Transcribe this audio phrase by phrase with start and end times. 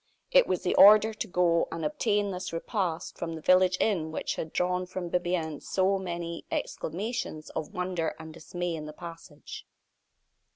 [0.31, 4.33] It was the order to go and obtain this repast from the village inn which
[4.35, 9.63] had drawn from Bibiaine so many exclamations of wonder and dismay in the passage.